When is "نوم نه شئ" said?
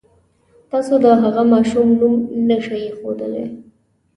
1.99-2.75